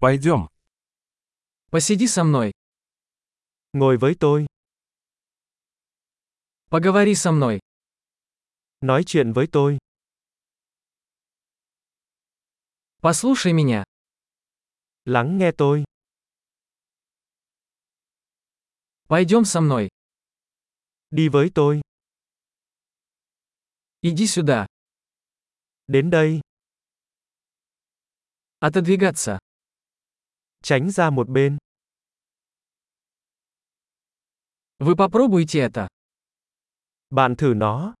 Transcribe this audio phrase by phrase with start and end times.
[0.00, 0.48] Пойдем.
[1.70, 2.52] Посиди со мной.
[3.72, 4.46] Ngồi với tôi,
[6.70, 7.60] Поговори со мной.
[8.80, 9.78] nói chuyện với tôi,
[13.02, 13.84] Послушай меня.
[15.04, 15.84] lắng nghe tôi,
[19.08, 19.88] Пойдем со мной.
[21.10, 21.80] đi với tôi,
[24.02, 24.66] Иди сюда.
[25.86, 26.40] đến đây,
[28.60, 29.38] Отодвигаться.
[30.63, 31.57] tránh ra một bên.
[34.79, 35.87] Вы попробуйте это.
[37.09, 37.93] Bạn thử nó,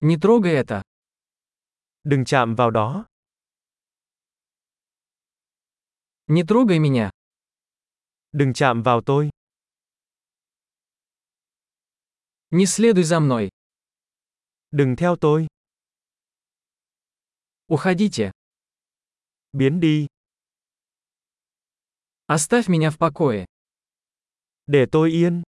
[0.00, 0.82] Не трогай это.
[2.04, 3.06] đừng chạm vào đó,
[6.26, 7.10] Не трогай меня.
[8.32, 9.30] đừng chạm vào tôi,
[12.50, 13.48] Не следуй за мной.
[14.70, 15.46] đừng theo tôi,
[17.66, 18.30] Уходите.
[19.53, 20.07] Biến đi,
[22.27, 23.45] Оставь меня в покое.
[24.67, 25.41] để tôi yên,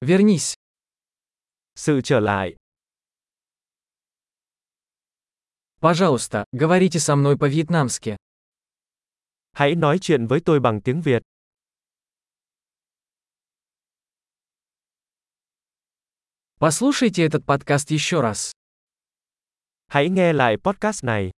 [0.00, 0.54] Вернись.
[1.74, 2.56] sự trở lại.
[5.80, 8.16] Пожалуйста, говорите со мной по-вьетнамски.
[9.52, 11.22] Hãy nói chuyện với tôi bằng tiếng Việt.
[16.58, 18.52] Послушайте этот подкаст еще раз.
[19.88, 21.30] Hãy nghe lại podcast này.